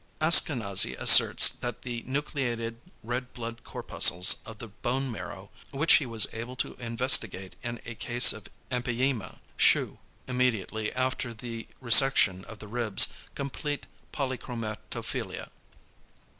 [0.19, 6.25] Askanazy asserts that the nucleated red blood corpuscles of the bone marrow, which he was
[6.33, 12.67] able to investigate in a case of empyema, shew, immediately after the resection of the
[12.67, 15.49] ribs, complete polychromatophilia.